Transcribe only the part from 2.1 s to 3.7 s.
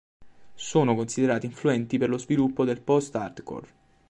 sviluppo del post-hardcore.